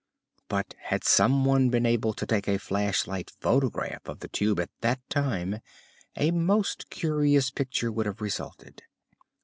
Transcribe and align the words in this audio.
But 0.49 0.73
had 0.79 1.03
some 1.03 1.45
one 1.45 1.69
been 1.69 1.85
able 1.85 2.13
to 2.15 2.25
take 2.25 2.47
a 2.47 2.57
flash 2.57 3.05
light 3.05 3.29
photograph 3.39 4.07
of 4.09 4.21
the 4.21 4.27
Tube 4.27 4.59
at 4.59 4.71
that 4.81 4.99
time 5.11 5.59
a 6.15 6.31
most 6.31 6.89
curious 6.89 7.51
picture 7.51 7.91
would 7.91 8.07
have 8.07 8.19
resulted. 8.19 8.81